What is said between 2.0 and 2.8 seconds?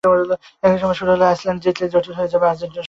হয়ে যাবে আর্জেন্টিনার সমীকরণ।